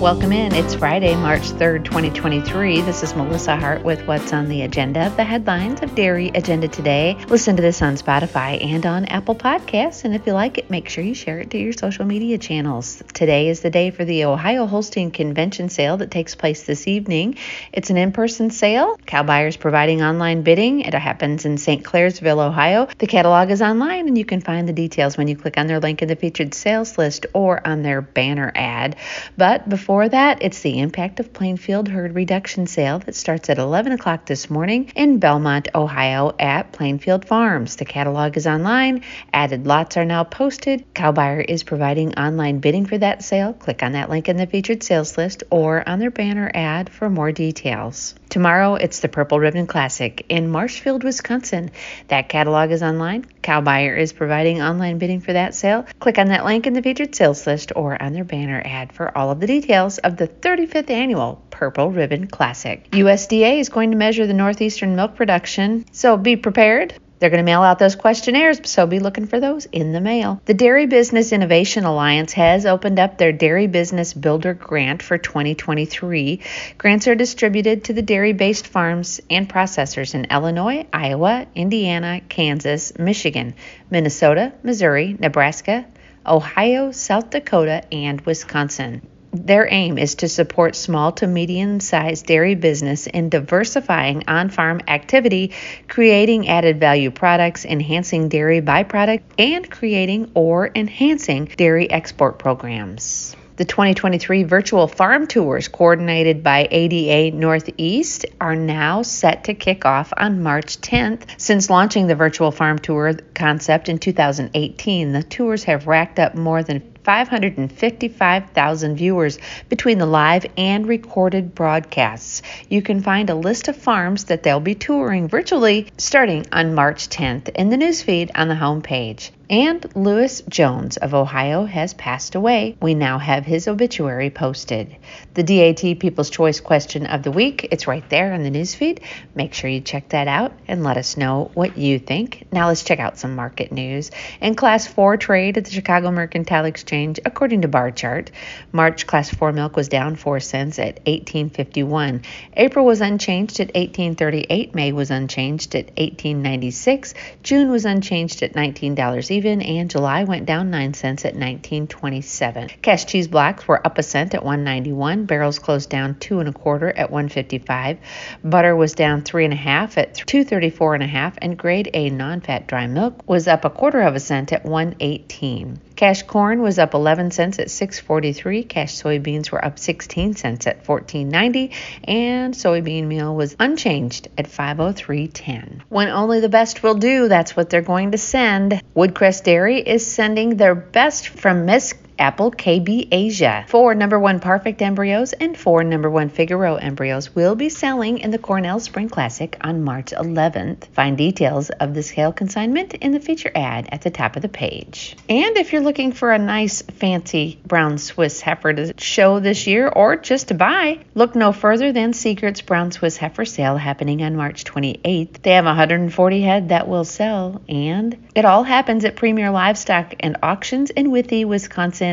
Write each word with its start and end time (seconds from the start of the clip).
Welcome 0.00 0.30
in. 0.30 0.54
It's 0.54 0.74
Friday, 0.74 1.16
March 1.16 1.44
3rd, 1.52 1.86
2023. 1.86 2.82
This 2.82 3.02
is 3.02 3.16
Melissa 3.16 3.56
Hart 3.56 3.82
with 3.82 4.06
what's 4.06 4.30
on 4.30 4.46
the 4.50 4.60
agenda, 4.60 5.10
the 5.16 5.24
headlines 5.24 5.80
of 5.80 5.94
Dairy 5.94 6.28
Agenda 6.28 6.68
today. 6.68 7.16
Listen 7.28 7.56
to 7.56 7.62
this 7.62 7.80
on 7.80 7.94
Spotify 7.94 8.62
and 8.62 8.84
on 8.84 9.06
Apple 9.06 9.34
Podcasts. 9.34 10.04
And 10.04 10.14
if 10.14 10.26
you 10.26 10.34
like 10.34 10.58
it, 10.58 10.68
make 10.68 10.90
sure 10.90 11.02
you 11.02 11.14
share 11.14 11.40
it 11.40 11.50
to 11.52 11.58
your 11.58 11.72
social 11.72 12.04
media 12.04 12.36
channels. 12.36 13.02
Today 13.14 13.48
is 13.48 13.62
the 13.62 13.70
day 13.70 13.90
for 13.90 14.04
the 14.04 14.26
Ohio 14.26 14.66
Holstein 14.66 15.10
Convention 15.10 15.70
sale 15.70 15.96
that 15.96 16.10
takes 16.10 16.34
place 16.34 16.64
this 16.64 16.86
evening. 16.86 17.38
It's 17.72 17.88
an 17.88 17.96
in 17.96 18.12
person 18.12 18.50
sale. 18.50 18.98
Cowbuyer's 19.06 19.56
providing 19.56 20.02
online 20.02 20.42
bidding. 20.42 20.80
It 20.80 20.92
happens 20.92 21.46
in 21.46 21.56
St. 21.56 21.82
Clairsville, 21.82 22.46
Ohio. 22.46 22.86
The 22.98 23.06
catalog 23.06 23.50
is 23.50 23.62
online 23.62 24.08
and 24.08 24.18
you 24.18 24.26
can 24.26 24.42
find 24.42 24.68
the 24.68 24.74
details 24.74 25.16
when 25.16 25.26
you 25.26 25.36
click 25.36 25.56
on 25.56 25.68
their 25.68 25.80
link 25.80 26.02
in 26.02 26.08
the 26.08 26.16
featured 26.16 26.52
sales 26.52 26.98
list 26.98 27.24
or 27.32 27.66
on 27.66 27.82
their 27.82 28.02
banner 28.02 28.52
ad. 28.54 28.96
But 29.38 29.66
before 29.66 29.85
before 29.86 30.08
that, 30.08 30.38
it's 30.40 30.62
the 30.62 30.80
Impact 30.80 31.20
of 31.20 31.32
Plainfield 31.32 31.86
herd 31.86 32.16
reduction 32.16 32.66
sale 32.66 32.98
that 32.98 33.14
starts 33.14 33.48
at 33.50 33.58
11 33.58 33.92
o'clock 33.92 34.26
this 34.26 34.50
morning 34.50 34.90
in 34.96 35.20
Belmont, 35.20 35.68
Ohio 35.76 36.34
at 36.40 36.72
Plainfield 36.72 37.24
Farms. 37.24 37.76
The 37.76 37.84
catalog 37.84 38.36
is 38.36 38.48
online. 38.48 39.04
Added 39.32 39.64
lots 39.64 39.96
are 39.96 40.04
now 40.04 40.24
posted. 40.24 40.92
Cowbuyer 40.92 41.44
is 41.48 41.62
providing 41.62 42.18
online 42.18 42.58
bidding 42.58 42.86
for 42.86 42.98
that 42.98 43.22
sale. 43.22 43.52
Click 43.52 43.84
on 43.84 43.92
that 43.92 44.10
link 44.10 44.28
in 44.28 44.36
the 44.36 44.48
featured 44.48 44.82
sales 44.82 45.16
list 45.16 45.44
or 45.50 45.88
on 45.88 46.00
their 46.00 46.10
banner 46.10 46.50
ad 46.52 46.90
for 46.90 47.08
more 47.08 47.30
details. 47.30 48.16
Tomorrow, 48.36 48.74
it's 48.74 49.00
the 49.00 49.08
Purple 49.08 49.40
Ribbon 49.40 49.66
Classic 49.66 50.26
in 50.28 50.50
Marshfield, 50.50 51.04
Wisconsin. 51.04 51.70
That 52.08 52.28
catalog 52.28 52.70
is 52.70 52.82
online. 52.82 53.24
Cowbuyer 53.42 53.98
is 53.98 54.12
providing 54.12 54.60
online 54.60 54.98
bidding 54.98 55.22
for 55.22 55.32
that 55.32 55.54
sale. 55.54 55.86
Click 56.00 56.18
on 56.18 56.26
that 56.26 56.44
link 56.44 56.66
in 56.66 56.74
the 56.74 56.82
featured 56.82 57.14
sales 57.14 57.46
list 57.46 57.72
or 57.74 57.96
on 58.02 58.12
their 58.12 58.24
banner 58.24 58.60
ad 58.62 58.92
for 58.92 59.16
all 59.16 59.30
of 59.30 59.40
the 59.40 59.46
details 59.46 59.96
of 59.96 60.18
the 60.18 60.28
35th 60.28 60.90
annual 60.90 61.42
Purple 61.48 61.90
Ribbon 61.90 62.26
Classic. 62.26 62.86
USDA 62.90 63.58
is 63.58 63.70
going 63.70 63.92
to 63.92 63.96
measure 63.96 64.26
the 64.26 64.34
northeastern 64.34 64.96
milk 64.96 65.16
production, 65.16 65.86
so 65.92 66.18
be 66.18 66.36
prepared. 66.36 66.92
They're 67.18 67.30
going 67.30 67.44
to 67.44 67.44
mail 67.44 67.62
out 67.62 67.78
those 67.78 67.96
questionnaires, 67.96 68.60
so 68.64 68.86
be 68.86 68.98
looking 68.98 69.26
for 69.26 69.40
those 69.40 69.64
in 69.66 69.92
the 69.92 70.00
mail. 70.00 70.40
The 70.44 70.54
Dairy 70.54 70.86
Business 70.86 71.32
Innovation 71.32 71.84
Alliance 71.84 72.34
has 72.34 72.66
opened 72.66 72.98
up 72.98 73.16
their 73.16 73.32
Dairy 73.32 73.66
Business 73.66 74.12
Builder 74.12 74.52
Grant 74.52 75.02
for 75.02 75.16
2023. 75.16 76.40
Grants 76.76 77.08
are 77.08 77.14
distributed 77.14 77.84
to 77.84 77.94
the 77.94 78.02
dairy 78.02 78.34
based 78.34 78.66
farms 78.66 79.20
and 79.30 79.48
processors 79.48 80.14
in 80.14 80.26
Illinois, 80.26 80.86
Iowa, 80.92 81.46
Indiana, 81.54 82.20
Kansas, 82.28 82.98
Michigan, 82.98 83.54
Minnesota, 83.90 84.52
Missouri, 84.62 85.16
Nebraska, 85.18 85.86
Ohio, 86.26 86.90
South 86.92 87.30
Dakota, 87.30 87.82
and 87.92 88.20
Wisconsin. 88.22 89.00
Their 89.32 89.68
aim 89.70 89.98
is 89.98 90.16
to 90.16 90.28
support 90.28 90.74
small 90.76 91.12
to 91.12 91.26
medium 91.26 91.80
sized 91.80 92.26
dairy 92.26 92.54
business 92.54 93.06
in 93.06 93.28
diversifying 93.28 94.24
on 94.28 94.48
farm 94.48 94.80
activity, 94.88 95.52
creating 95.88 96.48
added 96.48 96.80
value 96.80 97.10
products, 97.10 97.64
enhancing 97.64 98.28
dairy 98.28 98.60
byproduct, 98.60 99.22
and 99.38 99.70
creating 99.70 100.30
or 100.34 100.70
enhancing 100.74 101.46
dairy 101.56 101.90
export 101.90 102.38
programs. 102.38 103.36
The 103.56 103.64
2023 103.64 104.42
virtual 104.42 104.86
farm 104.86 105.26
tours, 105.26 105.68
coordinated 105.68 106.42
by 106.42 106.68
ADA 106.70 107.34
Northeast, 107.34 108.26
are 108.38 108.54
now 108.54 109.00
set 109.00 109.44
to 109.44 109.54
kick 109.54 109.86
off 109.86 110.12
on 110.14 110.42
March 110.42 110.78
10th. 110.82 111.22
Since 111.38 111.70
launching 111.70 112.06
the 112.06 112.14
virtual 112.14 112.50
farm 112.50 112.78
tour 112.78 113.14
concept 113.32 113.88
in 113.88 113.98
2018, 113.98 115.12
the 115.12 115.22
tours 115.22 115.64
have 115.64 115.86
racked 115.86 116.18
up 116.18 116.34
more 116.34 116.62
than 116.62 116.82
555,000 117.06 118.96
viewers 118.96 119.38
between 119.68 119.98
the 119.98 120.06
live 120.06 120.44
and 120.56 120.88
recorded 120.88 121.54
broadcasts. 121.54 122.42
You 122.68 122.82
can 122.82 123.00
find 123.00 123.30
a 123.30 123.36
list 123.36 123.68
of 123.68 123.76
farms 123.76 124.24
that 124.24 124.42
they'll 124.42 124.58
be 124.58 124.74
touring 124.74 125.28
virtually 125.28 125.86
starting 125.98 126.46
on 126.50 126.74
March 126.74 127.08
10th 127.08 127.48
in 127.50 127.70
the 127.70 127.76
newsfeed 127.76 128.32
on 128.34 128.48
the 128.48 128.56
homepage. 128.56 129.30
And 129.48 129.86
Lewis 129.94 130.42
Jones 130.48 130.96
of 130.96 131.14
Ohio 131.14 131.66
has 131.66 131.94
passed 131.94 132.34
away. 132.34 132.76
We 132.82 132.94
now 132.94 133.18
have 133.18 133.46
his 133.46 133.68
obituary 133.68 134.28
posted. 134.30 134.96
The 135.34 135.44
DAT 135.44 136.00
People's 136.00 136.30
Choice 136.30 136.58
question 136.58 137.06
of 137.06 137.22
the 137.22 137.30
week, 137.30 137.68
it's 137.70 137.86
right 137.86 138.08
there 138.10 138.32
in 138.32 138.42
the 138.42 138.50
newsfeed. 138.50 139.04
Make 139.36 139.54
sure 139.54 139.70
you 139.70 139.80
check 139.80 140.08
that 140.08 140.26
out 140.26 140.52
and 140.66 140.82
let 140.82 140.96
us 140.96 141.16
know 141.16 141.52
what 141.54 141.78
you 141.78 142.00
think. 142.00 142.48
Now 142.50 142.66
let's 142.66 142.82
check 142.82 142.98
out 142.98 143.18
some 143.18 143.36
market 143.36 143.70
news. 143.70 144.10
In 144.40 144.56
Class 144.56 144.88
4 144.88 145.16
trade 145.16 145.56
at 145.58 145.64
the 145.64 145.70
Chicago 145.70 146.10
Mercantile 146.10 146.64
Exchange, 146.64 146.95
according 147.24 147.62
to 147.62 147.68
Barchart, 147.68 148.30
March 148.72 149.06
Class 149.06 149.28
4 149.28 149.52
milk 149.52 149.76
was 149.76 149.88
down 149.88 150.16
4 150.16 150.40
cents 150.40 150.78
at 150.78 151.04
18.51. 151.04 152.24
April 152.54 152.86
was 152.86 153.00
unchanged 153.00 153.60
at 153.60 153.74
18.38. 153.74 154.74
May 154.74 154.92
was 154.92 155.10
unchanged 155.10 155.74
at 155.74 155.94
18.96. 155.96 157.14
June 157.42 157.70
was 157.70 157.84
unchanged 157.84 158.42
at 158.42 158.54
$19 158.54 159.30
even, 159.30 159.60
and 159.60 159.90
July 159.90 160.24
went 160.24 160.46
down 160.46 160.70
9 160.70 160.94
cents 160.94 161.24
at 161.24 161.34
19.27. 161.34 162.80
Cash 162.80 163.04
cheese 163.04 163.28
blocks 163.28 163.68
were 163.68 163.86
up 163.86 163.98
a 163.98 164.02
cent 164.02 164.34
at 164.34 164.42
191. 164.42 165.26
Barrels 165.26 165.58
closed 165.58 165.90
down 165.90 166.16
two 166.18 166.40
and 166.40 166.48
a 166.48 166.52
quarter 166.52 166.88
at 166.88 167.10
155. 167.10 167.98
Butter 168.42 168.74
was 168.74 168.94
down 168.94 169.22
three 169.22 169.44
and 169.44 169.52
a 169.52 169.56
half 169.56 169.98
at 169.98 170.14
234 170.14 170.94
and 170.94 171.02
a 171.02 171.06
half, 171.06 171.36
and 171.42 171.58
grade 171.58 171.90
A 171.92 172.08
non-fat 172.10 172.66
dry 172.66 172.86
milk 172.86 173.28
was 173.28 173.46
up 173.46 173.64
a 173.64 173.70
quarter 173.70 174.00
of 174.00 174.14
a 174.14 174.20
cent 174.20 174.52
at 174.52 174.64
118. 174.64 175.78
Cash 175.96 176.24
corn 176.24 176.60
was 176.60 176.78
up 176.78 176.92
11 176.92 177.30
cents 177.30 177.58
at 177.58 177.68
6.43. 177.68 178.68
Cash 178.68 179.02
soybeans 179.02 179.50
were 179.50 179.64
up 179.64 179.78
16 179.78 180.34
cents 180.34 180.66
at 180.66 180.84
14.90, 180.84 181.72
and 182.04 182.52
soybean 182.52 183.06
meal 183.06 183.34
was 183.34 183.56
unchanged 183.58 184.28
at 184.36 184.46
503.10. 184.46 185.80
When 185.88 186.08
only 186.08 186.40
the 186.40 186.50
best 186.50 186.82
will 186.82 186.96
do, 186.96 187.28
that's 187.28 187.56
what 187.56 187.70
they're 187.70 187.80
going 187.80 188.10
to 188.10 188.18
send. 188.18 188.82
Woodcrest 188.94 189.44
Dairy 189.44 189.80
is 189.80 190.06
sending 190.06 190.58
their 190.58 190.74
best 190.74 191.28
from 191.28 191.64
Miss 191.64 191.94
Apple 192.18 192.50
KB 192.50 193.08
Asia. 193.10 193.64
Four 193.68 193.94
number 193.94 194.18
one 194.18 194.40
perfect 194.40 194.80
embryos 194.80 195.32
and 195.32 195.56
four 195.56 195.84
number 195.84 196.08
one 196.08 196.28
Figaro 196.28 196.76
embryos 196.76 197.34
will 197.34 197.54
be 197.54 197.68
selling 197.68 198.18
in 198.18 198.30
the 198.30 198.38
Cornell 198.38 198.80
Spring 198.80 199.08
Classic 199.08 199.56
on 199.60 199.84
March 199.84 200.12
11th. 200.12 200.86
Find 200.88 201.18
details 201.18 201.70
of 201.70 201.94
the 201.94 202.02
sale 202.02 202.32
consignment 202.32 202.94
in 202.94 203.12
the 203.12 203.20
feature 203.20 203.50
ad 203.54 203.88
at 203.92 204.02
the 204.02 204.10
top 204.10 204.36
of 204.36 204.42
the 204.42 204.48
page. 204.48 205.16
And 205.28 205.56
if 205.56 205.72
you're 205.72 205.82
looking 205.82 206.12
for 206.12 206.32
a 206.32 206.38
nice, 206.38 206.82
fancy 206.82 207.58
brown 207.66 207.98
Swiss 207.98 208.40
heifer 208.40 208.72
to 208.72 208.94
show 208.98 209.40
this 209.40 209.66
year 209.66 209.88
or 209.88 210.16
just 210.16 210.48
to 210.48 210.54
buy, 210.54 211.00
look 211.14 211.34
no 211.34 211.52
further 211.52 211.92
than 211.92 212.12
Secret's 212.12 212.62
Brown 212.62 212.92
Swiss 212.92 213.16
Heifer 213.16 213.44
sale 213.44 213.76
happening 213.76 214.22
on 214.22 214.36
March 214.36 214.64
28th. 214.64 215.42
They 215.42 215.52
have 215.52 215.64
140 215.64 216.40
head 216.40 216.68
that 216.70 216.88
will 216.88 217.04
sell, 217.04 217.60
and 217.68 218.16
it 218.34 218.44
all 218.44 218.62
happens 218.62 219.04
at 219.04 219.16
Premier 219.16 219.50
Livestock 219.50 220.14
and 220.20 220.38
Auctions 220.42 220.90
in 220.90 221.10
Withee, 221.10 221.44
Wisconsin 221.44 222.05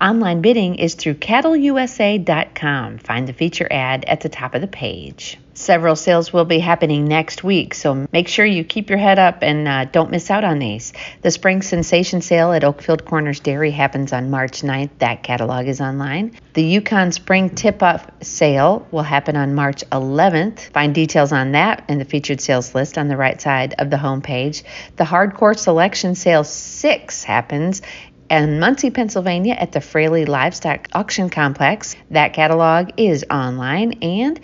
Online 0.00 0.40
bidding 0.40 0.76
is 0.76 0.94
through 0.94 1.14
cattleusa.com. 1.14 2.98
Find 2.98 3.28
the 3.28 3.32
feature 3.32 3.68
ad 3.70 4.04
at 4.06 4.20
the 4.20 4.28
top 4.28 4.54
of 4.54 4.60
the 4.60 4.66
page. 4.66 5.38
Several 5.60 5.94
sales 5.94 6.32
will 6.32 6.46
be 6.46 6.58
happening 6.58 7.06
next 7.06 7.44
week, 7.44 7.74
so 7.74 8.06
make 8.12 8.28
sure 8.28 8.46
you 8.46 8.64
keep 8.64 8.88
your 8.88 8.98
head 8.98 9.18
up 9.18 9.42
and 9.42 9.68
uh, 9.68 9.84
don't 9.84 10.10
miss 10.10 10.30
out 10.30 10.42
on 10.42 10.58
these. 10.58 10.94
The 11.20 11.30
Spring 11.30 11.60
Sensation 11.60 12.22
Sale 12.22 12.52
at 12.52 12.62
Oakfield 12.62 13.04
Corners 13.04 13.40
Dairy 13.40 13.70
happens 13.70 14.14
on 14.14 14.30
March 14.30 14.62
9th. 14.62 14.88
That 15.00 15.22
catalog 15.22 15.66
is 15.66 15.82
online. 15.82 16.34
The 16.54 16.80
UConn 16.80 17.12
Spring 17.12 17.50
Tip 17.50 17.82
Off 17.82 18.10
Sale 18.22 18.86
will 18.90 19.02
happen 19.02 19.36
on 19.36 19.54
March 19.54 19.84
11th. 19.90 20.60
Find 20.70 20.94
details 20.94 21.30
on 21.30 21.52
that 21.52 21.84
in 21.90 21.98
the 21.98 22.06
featured 22.06 22.40
sales 22.40 22.74
list 22.74 22.96
on 22.96 23.08
the 23.08 23.18
right 23.18 23.40
side 23.40 23.74
of 23.78 23.90
the 23.90 23.98
homepage. 23.98 24.62
The 24.96 25.04
Hardcore 25.04 25.58
Selection 25.58 26.14
Sale 26.14 26.44
6 26.44 27.24
happens 27.24 27.82
in 28.30 28.60
Muncy, 28.60 28.94
Pennsylvania 28.94 29.54
at 29.54 29.72
the 29.72 29.80
Fraley 29.80 30.24
Livestock 30.24 30.86
Auction 30.92 31.30
Complex. 31.30 31.96
That 32.10 32.32
catalog 32.32 32.92
is 32.96 33.24
online 33.28 33.94
and 34.02 34.38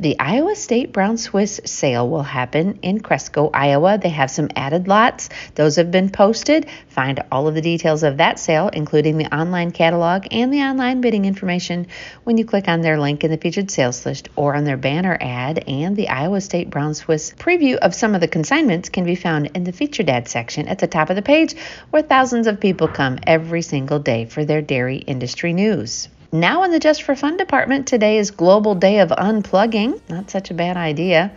the 0.00 0.18
Iowa 0.18 0.56
State 0.56 0.92
Brown 0.92 1.16
Swiss 1.16 1.60
sale 1.64 2.08
will 2.08 2.22
happen 2.22 2.78
in 2.82 3.00
Cresco, 3.00 3.50
Iowa. 3.54 3.98
They 3.98 4.08
have 4.08 4.30
some 4.30 4.48
added 4.56 4.88
lots. 4.88 5.28
Those 5.54 5.76
have 5.76 5.90
been 5.90 6.10
posted. 6.10 6.66
Find 6.88 7.22
all 7.30 7.46
of 7.46 7.54
the 7.54 7.60
details 7.60 8.02
of 8.02 8.16
that 8.16 8.38
sale, 8.38 8.68
including 8.72 9.18
the 9.18 9.34
online 9.34 9.70
catalog 9.70 10.26
and 10.30 10.52
the 10.52 10.62
online 10.62 11.00
bidding 11.00 11.24
information, 11.24 11.86
when 12.24 12.38
you 12.38 12.44
click 12.44 12.68
on 12.68 12.80
their 12.80 12.98
link 12.98 13.24
in 13.24 13.30
the 13.30 13.36
featured 13.36 13.70
sales 13.70 14.04
list 14.04 14.28
or 14.36 14.54
on 14.54 14.64
their 14.64 14.76
banner 14.76 15.16
ad. 15.20 15.62
And 15.68 15.96
the 15.96 16.08
Iowa 16.08 16.40
State 16.40 16.70
Brown 16.70 16.94
Swiss 16.94 17.32
preview 17.32 17.76
of 17.76 17.94
some 17.94 18.14
of 18.14 18.20
the 18.20 18.28
consignments 18.28 18.88
can 18.88 19.04
be 19.04 19.14
found 19.14 19.46
in 19.54 19.64
the 19.64 19.72
featured 19.72 20.08
ad 20.08 20.28
section 20.28 20.68
at 20.68 20.78
the 20.78 20.86
top 20.86 21.10
of 21.10 21.16
the 21.16 21.22
page, 21.22 21.54
where 21.90 22.02
thousands 22.02 22.46
of 22.46 22.60
people 22.60 22.88
come 22.88 23.18
every 23.26 23.62
single 23.62 23.98
day 23.98 24.24
for 24.24 24.44
their 24.44 24.62
dairy 24.62 24.98
industry 24.98 25.52
news. 25.52 26.08
Now, 26.34 26.64
in 26.64 26.72
the 26.72 26.80
Just 26.80 27.04
for 27.04 27.14
Fun 27.14 27.36
department, 27.36 27.86
today 27.86 28.18
is 28.18 28.32
Global 28.32 28.74
Day 28.74 28.98
of 28.98 29.10
Unplugging. 29.10 30.00
Not 30.08 30.30
such 30.30 30.50
a 30.50 30.54
bad 30.54 30.76
idea. 30.76 31.30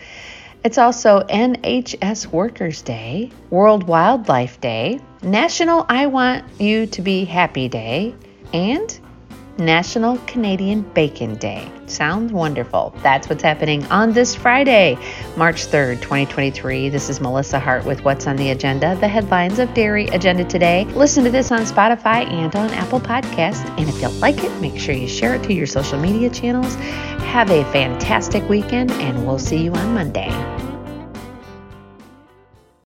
It's 0.64 0.80
also 0.80 1.20
NHS 1.20 2.26
Workers' 2.32 2.82
Day, 2.82 3.30
World 3.52 3.84
Wildlife 3.84 4.60
Day, 4.60 5.00
National 5.22 5.86
I 5.88 6.08
Want 6.08 6.46
You 6.60 6.88
to 6.88 7.04
Be 7.04 7.26
Happy 7.26 7.70
Day, 7.70 8.16
and 8.52 9.00
National 9.58 10.18
Canadian 10.20 10.82
Bacon 10.82 11.36
Day. 11.36 11.72
Sounds 11.88 12.32
wonderful. 12.32 12.94
That's 13.02 13.28
what's 13.30 13.42
happening 13.42 13.86
on 13.88 14.14
this 14.14 14.36
Friday, 14.36 14.98
March 15.36 15.66
3rd, 15.68 16.02
2023. 16.02 16.90
This 16.90 17.10
is 17.10 17.20
Melissa 17.20 17.60
Hart 17.60 17.86
with 17.86 18.04
What's 18.04 18.28
on 18.28 18.36
the 18.36 18.52
Agenda, 18.52 18.96
the 18.98 19.08
headlines 19.08 19.58
of 19.58 19.74
Dairy 19.74 20.08
Agenda 20.08 20.44
today. 20.44 20.86
Listen 20.96 21.24
to 21.24 21.32
this 21.32 21.52
on 21.52 21.62
Spotify 21.62 22.30
and 22.30 22.56
on 22.56 22.70
Apple 22.72 23.00
Podcasts. 23.00 23.68
And 23.80 23.90
if 23.90 24.02
you 24.02 24.10
like 24.20 24.44
it, 24.44 24.62
make 24.62 24.80
sure 24.80 24.94
you 24.94 25.08
share 25.08 25.36
it 25.36 25.44
to 25.44 25.54
your 25.54 25.68
social 25.68 26.00
media 26.00 26.30
channels. 26.30 26.76
Have 27.26 27.50
a 27.50 27.64
fantastic 27.72 28.48
weekend, 28.50 28.92
and 28.92 29.26
we'll 29.26 29.40
see 29.40 29.64
you 29.64 29.74
on 29.74 29.94
Monday. 29.94 30.57